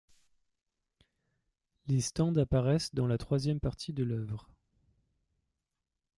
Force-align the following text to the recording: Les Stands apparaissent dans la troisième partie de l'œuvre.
Les 1.85 2.01
Stands 2.01 2.35
apparaissent 2.39 2.89
dans 2.95 3.05
la 3.05 3.19
troisième 3.19 3.59
partie 3.59 3.93
de 3.93 4.03
l'œuvre. 4.03 4.49